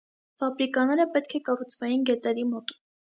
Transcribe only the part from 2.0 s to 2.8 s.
գետերի մոտ։